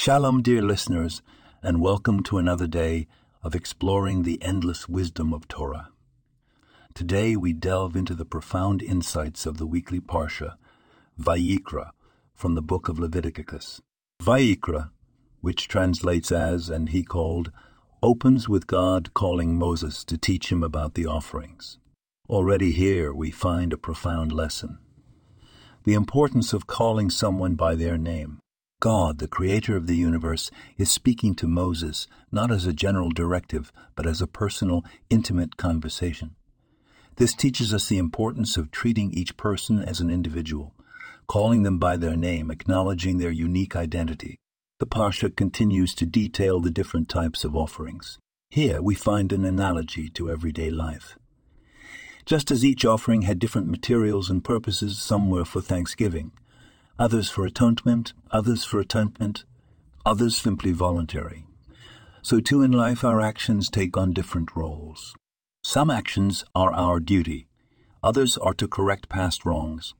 Shalom, 0.00 0.42
dear 0.42 0.62
listeners, 0.62 1.22
and 1.60 1.80
welcome 1.80 2.22
to 2.22 2.38
another 2.38 2.68
day 2.68 3.08
of 3.42 3.56
exploring 3.56 4.22
the 4.22 4.40
endless 4.40 4.88
wisdom 4.88 5.34
of 5.34 5.48
Torah. 5.48 5.88
Today 6.94 7.34
we 7.34 7.52
delve 7.52 7.96
into 7.96 8.14
the 8.14 8.24
profound 8.24 8.80
insights 8.80 9.44
of 9.44 9.56
the 9.56 9.66
weekly 9.66 9.98
Parsha, 9.98 10.54
Vayikra, 11.20 11.90
from 12.32 12.54
the 12.54 12.62
book 12.62 12.88
of 12.88 13.00
Leviticus. 13.00 13.80
Vayikra, 14.22 14.90
which 15.40 15.66
translates 15.66 16.30
as, 16.30 16.70
and 16.70 16.90
he 16.90 17.02
called, 17.02 17.50
opens 18.00 18.48
with 18.48 18.68
God 18.68 19.12
calling 19.14 19.58
Moses 19.58 20.04
to 20.04 20.16
teach 20.16 20.52
him 20.52 20.62
about 20.62 20.94
the 20.94 21.06
offerings. 21.06 21.78
Already 22.30 22.70
here 22.70 23.12
we 23.12 23.32
find 23.32 23.72
a 23.72 23.76
profound 23.76 24.30
lesson. 24.30 24.78
The 25.82 25.94
importance 25.94 26.52
of 26.52 26.68
calling 26.68 27.10
someone 27.10 27.56
by 27.56 27.74
their 27.74 27.98
name. 27.98 28.38
God, 28.80 29.18
the 29.18 29.26
creator 29.26 29.76
of 29.76 29.88
the 29.88 29.96
universe, 29.96 30.52
is 30.76 30.88
speaking 30.88 31.34
to 31.36 31.48
Moses 31.48 32.06
not 32.30 32.52
as 32.52 32.64
a 32.64 32.72
general 32.72 33.10
directive, 33.10 33.72
but 33.96 34.06
as 34.06 34.22
a 34.22 34.28
personal, 34.28 34.84
intimate 35.10 35.56
conversation. 35.56 36.36
This 37.16 37.34
teaches 37.34 37.74
us 37.74 37.88
the 37.88 37.98
importance 37.98 38.56
of 38.56 38.70
treating 38.70 39.10
each 39.10 39.36
person 39.36 39.82
as 39.82 39.98
an 39.98 40.10
individual, 40.10 40.74
calling 41.26 41.64
them 41.64 41.78
by 41.78 41.96
their 41.96 42.14
name, 42.14 42.52
acknowledging 42.52 43.18
their 43.18 43.32
unique 43.32 43.74
identity. 43.74 44.38
The 44.78 44.86
Parsha 44.86 45.34
continues 45.34 45.92
to 45.96 46.06
detail 46.06 46.60
the 46.60 46.70
different 46.70 47.08
types 47.08 47.42
of 47.42 47.56
offerings. 47.56 48.20
Here 48.50 48.80
we 48.80 48.94
find 48.94 49.32
an 49.32 49.44
analogy 49.44 50.08
to 50.10 50.30
everyday 50.30 50.70
life. 50.70 51.18
Just 52.24 52.52
as 52.52 52.64
each 52.64 52.84
offering 52.84 53.22
had 53.22 53.40
different 53.40 53.66
materials 53.66 54.30
and 54.30 54.44
purposes, 54.44 55.02
some 55.02 55.28
were 55.30 55.44
for 55.44 55.60
thanksgiving, 55.60 56.30
others 56.98 57.30
for 57.30 57.46
atonement, 57.46 58.12
others 58.30 58.64
for 58.64 58.80
atonement, 58.80 59.44
others 60.04 60.36
simply 60.36 60.72
voluntary. 60.72 61.46
So 62.22 62.40
too 62.40 62.62
in 62.62 62.72
life 62.72 63.04
our 63.04 63.20
actions 63.20 63.70
take 63.70 63.96
on 63.96 64.12
different 64.12 64.56
roles. 64.56 65.14
Some 65.62 65.90
actions 65.90 66.44
are 66.54 66.72
our 66.72 66.98
duty, 66.98 67.46
others 68.02 68.36
are 68.38 68.54
to 68.54 68.66
correct 68.66 69.08
past 69.08 69.44
wrongs, 69.44 69.94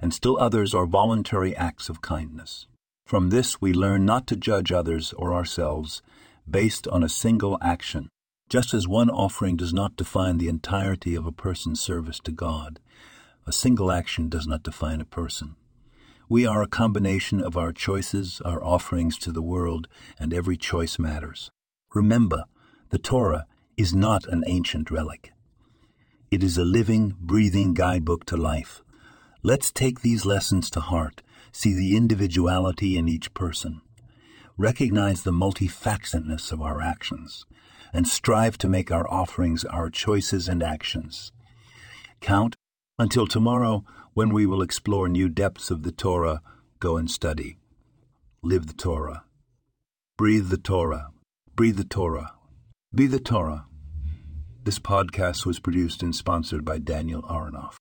and 0.00 0.12
still 0.12 0.38
others 0.40 0.74
are 0.74 0.86
voluntary 0.86 1.56
acts 1.56 1.88
of 1.88 2.02
kindness. 2.02 2.66
From 3.06 3.30
this 3.30 3.60
we 3.60 3.72
learn 3.72 4.04
not 4.04 4.26
to 4.28 4.36
judge 4.36 4.72
others 4.72 5.12
or 5.12 5.32
ourselves 5.32 6.02
based 6.50 6.88
on 6.88 7.04
a 7.04 7.08
single 7.08 7.58
action, 7.62 8.08
just 8.48 8.74
as 8.74 8.88
one 8.88 9.08
offering 9.08 9.56
does 9.56 9.72
not 9.72 9.96
define 9.96 10.38
the 10.38 10.48
entirety 10.48 11.14
of 11.14 11.26
a 11.26 11.32
person's 11.32 11.80
service 11.80 12.18
to 12.20 12.32
God. 12.32 12.80
A 13.46 13.52
single 13.52 13.92
action 13.92 14.28
does 14.28 14.46
not 14.46 14.62
define 14.62 15.00
a 15.00 15.06
person. 15.06 15.56
We 16.34 16.48
are 16.48 16.64
a 16.64 16.66
combination 16.66 17.40
of 17.40 17.56
our 17.56 17.72
choices, 17.72 18.42
our 18.44 18.60
offerings 18.60 19.18
to 19.18 19.30
the 19.30 19.40
world, 19.40 19.86
and 20.18 20.34
every 20.34 20.56
choice 20.56 20.98
matters. 20.98 21.52
Remember, 21.94 22.46
the 22.90 22.98
Torah 22.98 23.46
is 23.76 23.94
not 23.94 24.26
an 24.26 24.42
ancient 24.48 24.90
relic. 24.90 25.32
It 26.32 26.42
is 26.42 26.58
a 26.58 26.64
living, 26.64 27.14
breathing 27.20 27.72
guidebook 27.72 28.24
to 28.26 28.36
life. 28.36 28.82
Let's 29.44 29.70
take 29.70 30.00
these 30.00 30.26
lessons 30.26 30.70
to 30.70 30.80
heart, 30.80 31.22
see 31.52 31.72
the 31.72 31.96
individuality 31.96 32.98
in 32.98 33.08
each 33.08 33.32
person, 33.32 33.80
recognize 34.58 35.22
the 35.22 35.30
multifacetedness 35.30 36.50
of 36.50 36.60
our 36.60 36.82
actions, 36.82 37.46
and 37.92 38.08
strive 38.08 38.58
to 38.58 38.68
make 38.68 38.90
our 38.90 39.08
offerings 39.08 39.64
our 39.66 39.88
choices 39.88 40.48
and 40.48 40.64
actions. 40.64 41.30
Count 42.20 42.56
until 42.98 43.28
tomorrow, 43.28 43.84
when 44.14 44.32
we 44.32 44.46
will 44.46 44.62
explore 44.62 45.08
new 45.08 45.28
depths 45.28 45.70
of 45.70 45.82
the 45.82 45.92
Torah, 45.92 46.40
go 46.78 46.96
and 46.96 47.10
study. 47.10 47.58
Live 48.42 48.68
the 48.68 48.72
Torah. 48.72 49.24
Breathe 50.16 50.50
the 50.50 50.56
Torah. 50.56 51.08
Breathe 51.56 51.76
the 51.76 51.84
Torah. 51.84 52.32
Be 52.94 53.08
the 53.08 53.18
Torah. 53.18 53.66
This 54.62 54.78
podcast 54.78 55.44
was 55.44 55.58
produced 55.58 56.02
and 56.02 56.14
sponsored 56.14 56.64
by 56.64 56.78
Daniel 56.78 57.22
Aronoff. 57.22 57.74